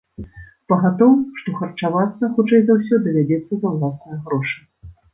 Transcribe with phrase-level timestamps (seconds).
[0.71, 4.61] Пагатоў, што харчавацца, хутчэй за ўсё, давядзецца за ўласныя грошы.